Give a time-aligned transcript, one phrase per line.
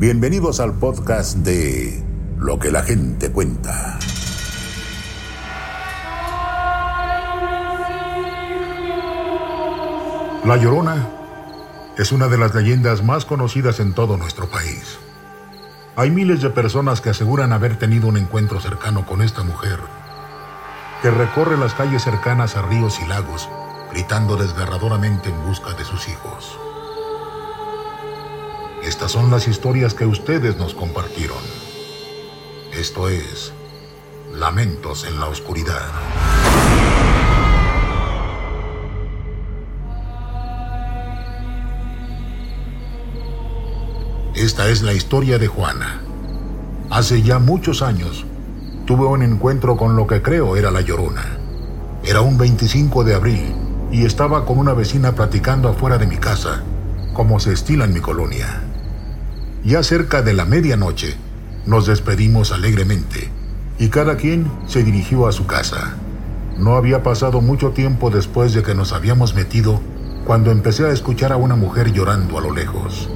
[0.00, 2.04] Bienvenidos al podcast de
[2.38, 3.98] Lo que la gente cuenta.
[10.44, 11.04] La Llorona
[11.96, 15.00] es una de las leyendas más conocidas en todo nuestro país.
[15.96, 19.80] Hay miles de personas que aseguran haber tenido un encuentro cercano con esta mujer,
[21.02, 23.48] que recorre las calles cercanas a ríos y lagos,
[23.90, 26.56] gritando desgarradoramente en busca de sus hijos.
[28.88, 31.36] Estas son las historias que ustedes nos compartieron.
[32.72, 33.52] Esto es
[34.34, 35.82] Lamentos en la Oscuridad.
[44.34, 46.00] Esta es la historia de Juana.
[46.88, 48.24] Hace ya muchos años
[48.86, 51.36] tuve un encuentro con lo que creo era la Llorona.
[52.02, 53.54] Era un 25 de abril
[53.92, 56.62] y estaba con una vecina platicando afuera de mi casa,
[57.12, 58.62] como se estila en mi colonia.
[59.64, 61.16] Ya cerca de la medianoche,
[61.66, 63.30] nos despedimos alegremente
[63.78, 65.94] y cada quien se dirigió a su casa.
[66.56, 69.80] No había pasado mucho tiempo después de que nos habíamos metido
[70.24, 73.08] cuando empecé a escuchar a una mujer llorando a lo lejos.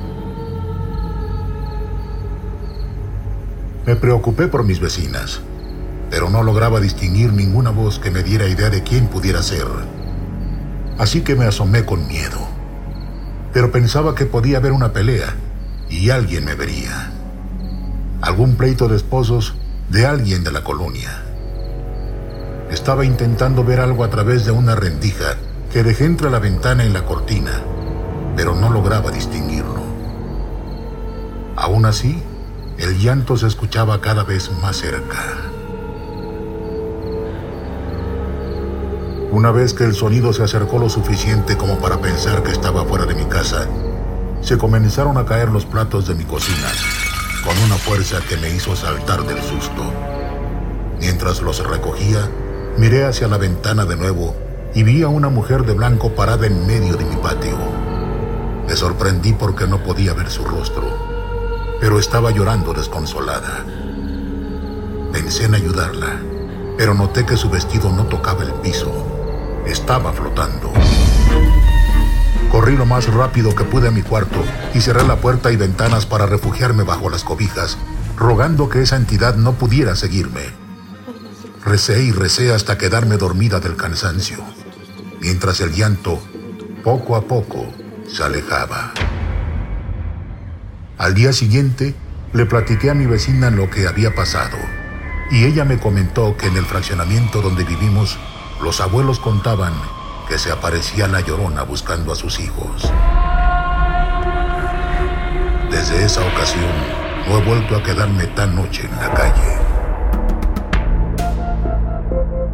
[3.87, 5.41] Me preocupé por mis vecinas,
[6.11, 9.67] pero no lograba distinguir ninguna voz que me diera idea de quién pudiera ser.
[10.99, 12.39] Así que me asomé con miedo.
[13.53, 15.35] Pero pensaba que podía haber una pelea
[15.93, 17.11] y alguien me vería.
[18.23, 19.55] Algún pleito de esposos
[19.91, 21.23] de alguien de la colonia.
[22.71, 25.37] Estaba intentando ver algo a través de una rendija
[25.71, 27.63] que dejé entre la ventana y la cortina,
[28.35, 29.83] pero no lograba distinguirlo.
[31.57, 32.23] Aún así,
[32.79, 35.37] el llanto se escuchaba cada vez más cerca.
[39.31, 43.05] Una vez que el sonido se acercó lo suficiente como para pensar que estaba fuera
[43.05, 43.67] de mi casa,
[44.43, 46.69] se comenzaron a caer los platos de mi cocina,
[47.45, 49.83] con una fuerza que me hizo saltar del susto.
[50.99, 52.29] Mientras los recogía,
[52.77, 54.35] miré hacia la ventana de nuevo
[54.75, 57.57] y vi a una mujer de blanco parada en medio de mi patio.
[58.67, 60.89] Me sorprendí porque no podía ver su rostro,
[61.81, 63.65] pero estaba llorando desconsolada.
[65.13, 66.21] Pensé en ayudarla,
[66.77, 68.91] pero noté que su vestido no tocaba el piso,
[69.67, 70.73] estaba flotando.
[72.53, 76.05] Corrí lo más rápido que pude a mi cuarto y cerré la puerta y ventanas
[76.05, 77.79] para refugiarme bajo las cobijas,
[78.15, 80.43] rogando que esa entidad no pudiera seguirme.
[81.65, 84.37] Recé y recé hasta quedarme dormida del cansancio,
[85.19, 86.23] mientras el llanto,
[86.85, 87.73] poco a poco,
[88.07, 88.93] se alejaba.
[90.99, 91.95] Al día siguiente,
[92.35, 94.59] le platiqué a mi vecina lo que había pasado,
[95.31, 98.19] y ella me comentó que en el fraccionamiento donde vivimos,
[98.61, 99.73] los abuelos contaban
[100.29, 102.91] que se aparecía la llorona buscando a sus hijos.
[105.71, 106.71] Desde esa ocasión,
[107.29, 109.59] no he vuelto a quedarme tan noche en la calle.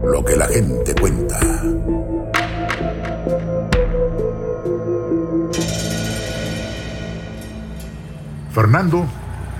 [0.04, 1.38] Lo que la gente cuenta.
[8.52, 9.06] Fernando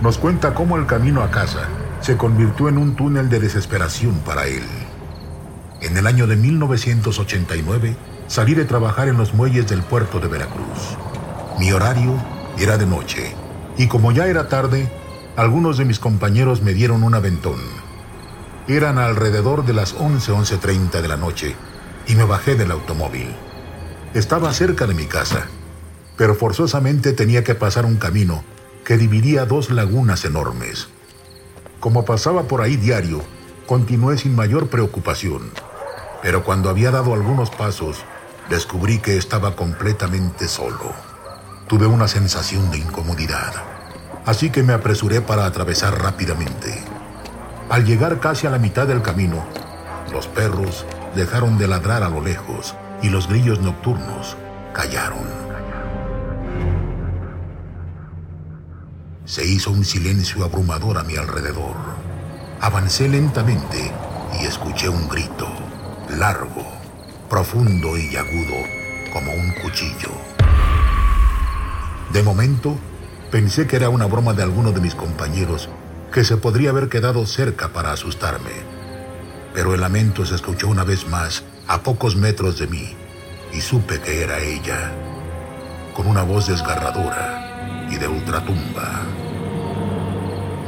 [0.00, 1.68] nos cuenta cómo el camino a casa
[2.00, 4.62] se convirtió en un túnel de desesperación para él.
[5.80, 7.96] En el año de 1989
[8.26, 10.96] salí de trabajar en los muelles del puerto de Veracruz.
[11.58, 12.14] Mi horario
[12.58, 13.34] era de noche
[13.76, 14.90] y como ya era tarde,
[15.36, 17.60] algunos de mis compañeros me dieron un aventón.
[18.66, 21.54] Eran alrededor de las 11, 11.30 de la noche
[22.08, 23.28] y me bajé del automóvil.
[24.14, 25.46] Estaba cerca de mi casa,
[26.16, 28.42] pero forzosamente tenía que pasar un camino
[28.84, 30.88] que dividía dos lagunas enormes.
[31.78, 33.22] Como pasaba por ahí diario,
[33.66, 35.50] continué sin mayor preocupación,
[36.22, 38.04] pero cuando había dado algunos pasos,
[38.48, 40.92] descubrí que estaba completamente solo.
[41.66, 43.52] Tuve una sensación de incomodidad,
[44.24, 46.82] así que me apresuré para atravesar rápidamente.
[47.68, 49.44] Al llegar casi a la mitad del camino,
[50.12, 54.36] los perros dejaron de ladrar a lo lejos y los grillos nocturnos
[54.72, 55.48] callaron.
[59.24, 61.76] Se hizo un silencio abrumador a mi alrededor.
[62.62, 63.92] Avancé lentamente
[64.40, 65.46] y escuché un grito,
[66.10, 66.64] largo,
[67.28, 68.56] profundo y agudo,
[69.12, 70.10] como un cuchillo.
[72.12, 72.76] De momento,
[73.30, 75.68] pensé que era una broma de alguno de mis compañeros
[76.12, 78.50] que se podría haber quedado cerca para asustarme.
[79.52, 82.96] Pero el lamento se escuchó una vez más a pocos metros de mí
[83.52, 84.92] y supe que era ella,
[85.94, 89.02] con una voz desgarradora y de ultratumba.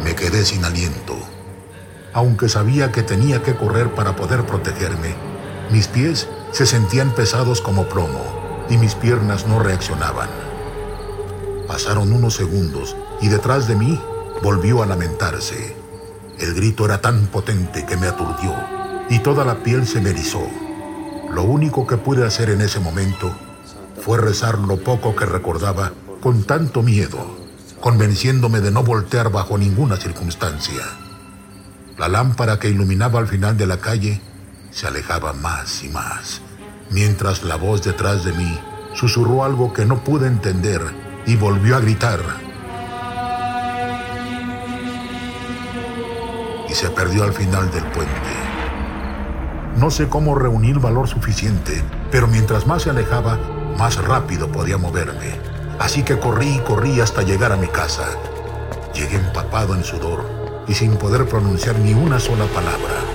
[0.04, 1.16] Me quedé sin aliento.
[2.12, 5.29] Aunque sabía que tenía que correr para poder protegerme,
[5.70, 10.28] mis pies se sentían pesados como plomo y mis piernas no reaccionaban.
[11.68, 14.00] Pasaron unos segundos y detrás de mí
[14.42, 15.76] volvió a lamentarse.
[16.38, 18.54] El grito era tan potente que me aturdió
[19.08, 20.42] y toda la piel se me erizó.
[21.32, 23.32] Lo único que pude hacer en ese momento
[24.00, 27.18] fue rezar lo poco que recordaba con tanto miedo,
[27.80, 30.82] convenciéndome de no voltear bajo ninguna circunstancia.
[31.98, 34.20] La lámpara que iluminaba al final de la calle
[34.70, 36.40] se alejaba más y más,
[36.90, 38.58] mientras la voz detrás de mí
[38.94, 40.80] susurró algo que no pude entender
[41.26, 42.20] y volvió a gritar.
[46.68, 48.12] Y se perdió al final del puente.
[49.76, 53.38] No sé cómo reunir valor suficiente, pero mientras más se alejaba,
[53.76, 55.38] más rápido podía moverme.
[55.78, 58.06] Así que corrí y corrí hasta llegar a mi casa.
[58.94, 60.24] Llegué empapado en sudor
[60.68, 63.09] y sin poder pronunciar ni una sola palabra.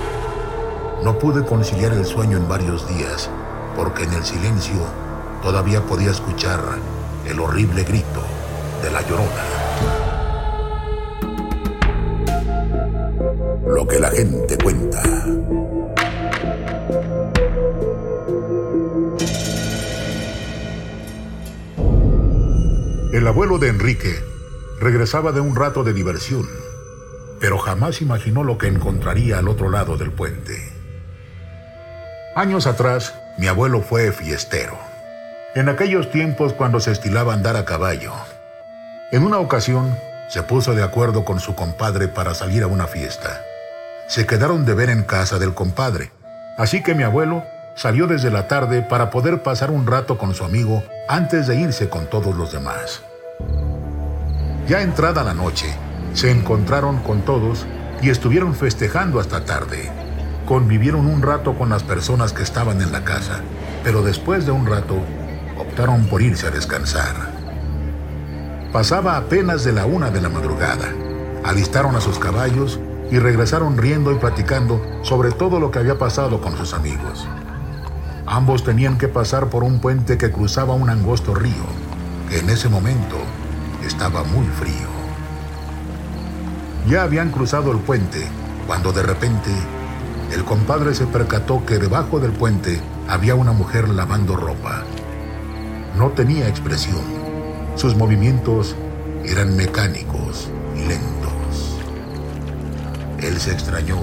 [1.02, 3.30] No pude conciliar el sueño en varios días,
[3.76, 4.80] porque en el silencio
[5.42, 6.60] todavía podía escuchar
[7.26, 8.22] el horrible grito
[8.82, 9.44] de la llorona.
[13.66, 15.02] Lo que la gente cuenta.
[23.12, 24.14] El abuelo de Enrique
[24.78, 26.46] regresaba de un rato de diversión,
[27.40, 30.75] pero jamás imaginó lo que encontraría al otro lado del puente.
[32.36, 34.76] Años atrás, mi abuelo fue fiestero.
[35.54, 38.12] En aquellos tiempos cuando se estilaba andar a caballo.
[39.10, 39.98] En una ocasión,
[40.28, 43.40] se puso de acuerdo con su compadre para salir a una fiesta.
[44.06, 46.12] Se quedaron de ver en casa del compadre,
[46.58, 47.42] así que mi abuelo
[47.74, 51.88] salió desde la tarde para poder pasar un rato con su amigo antes de irse
[51.88, 53.00] con todos los demás.
[54.68, 55.74] Ya entrada la noche,
[56.12, 57.64] se encontraron con todos
[58.02, 59.90] y estuvieron festejando hasta tarde.
[60.46, 63.40] Convivieron un rato con las personas que estaban en la casa,
[63.82, 64.96] pero después de un rato
[65.58, 67.14] optaron por irse a descansar.
[68.72, 70.86] Pasaba apenas de la una de la madrugada.
[71.44, 72.78] Alistaron a sus caballos
[73.10, 77.26] y regresaron riendo y platicando sobre todo lo que había pasado con sus amigos.
[78.24, 81.64] Ambos tenían que pasar por un puente que cruzaba un angosto río,
[82.30, 83.16] que en ese momento
[83.84, 84.88] estaba muy frío.
[86.88, 88.24] Ya habían cruzado el puente
[88.68, 89.50] cuando de repente
[90.32, 94.82] el compadre se percató que debajo del puente había una mujer lavando ropa.
[95.96, 97.02] No tenía expresión.
[97.76, 98.74] Sus movimientos
[99.24, 101.78] eran mecánicos y lentos.
[103.20, 103.98] Él se extrañó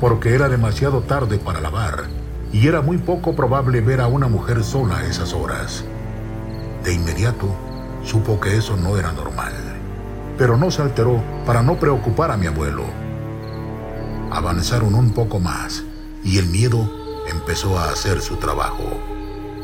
[0.00, 2.04] porque era demasiado tarde para lavar
[2.52, 5.84] y era muy poco probable ver a una mujer sola a esas horas.
[6.84, 7.48] De inmediato,
[8.04, 9.52] supo que eso no era normal,
[10.38, 12.84] pero no se alteró para no preocupar a mi abuelo.
[14.36, 15.82] Avanzaron un poco más
[16.22, 16.92] y el miedo
[17.26, 19.00] empezó a hacer su trabajo,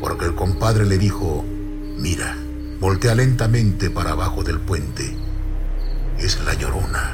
[0.01, 1.45] porque el compadre le dijo,
[1.99, 2.35] mira,
[2.79, 5.15] voltea lentamente para abajo del puente.
[6.17, 7.13] Es la llorona.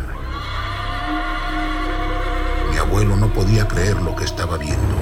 [2.72, 4.96] Mi abuelo no podía creer lo que estaba viendo.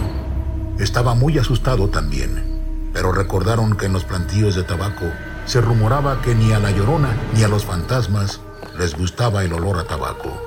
[0.80, 5.06] Estaba muy asustado también, pero recordaron que en los plantíos de tabaco
[5.46, 8.42] se rumoraba que ni a la llorona ni a los fantasmas
[8.80, 10.47] les gustaba el olor a tabaco.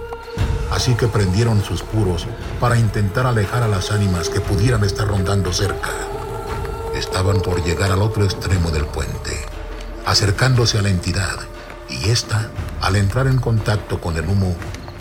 [0.71, 2.27] Así que prendieron sus puros
[2.61, 5.91] para intentar alejar a las ánimas que pudieran estar rondando cerca.
[6.95, 9.45] Estaban por llegar al otro extremo del puente,
[10.07, 11.37] acercándose a la entidad,
[11.89, 12.51] y ésta,
[12.81, 14.55] al entrar en contacto con el humo,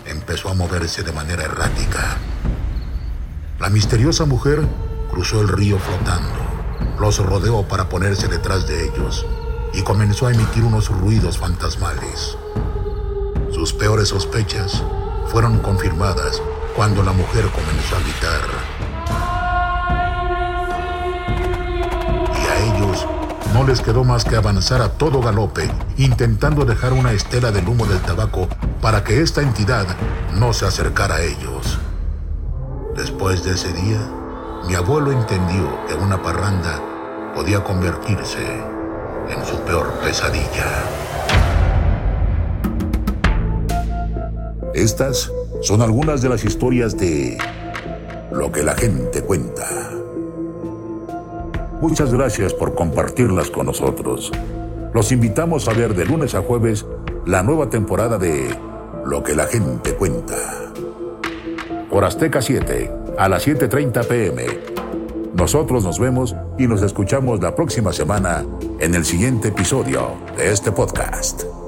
[0.06, 2.16] empezó a moverse de manera errática.
[3.60, 4.66] La misteriosa mujer
[5.10, 6.38] cruzó el río flotando,
[6.98, 9.26] los rodeó para ponerse detrás de ellos
[9.72, 12.36] y comenzó a emitir unos ruidos fantasmales.
[13.52, 14.82] Sus peores sospechas
[15.30, 16.42] fueron confirmadas
[16.74, 18.40] cuando la mujer comenzó a gritar.
[22.36, 23.06] Y a ellos
[23.54, 27.86] no les quedó más que avanzar a todo galope, intentando dejar una estela del humo
[27.86, 28.48] del tabaco
[28.80, 29.86] para que esta entidad
[30.34, 31.78] no se acercara a ellos.
[32.96, 34.00] Después de ese día,
[34.66, 36.80] mi abuelo entendió que una parranda
[37.36, 38.44] podía convertirse
[39.28, 41.09] en su peor pesadilla.
[44.80, 47.36] Estas son algunas de las historias de
[48.32, 49.68] lo que la gente cuenta.
[51.82, 54.32] Muchas gracias por compartirlas con nosotros.
[54.94, 56.86] Los invitamos a ver de lunes a jueves
[57.26, 58.56] la nueva temporada de
[59.04, 60.72] Lo que la gente cuenta.
[61.90, 64.46] Por Azteca 7 a las 7.30 pm.
[65.34, 68.46] Nosotros nos vemos y nos escuchamos la próxima semana
[68.78, 71.59] en el siguiente episodio de este podcast.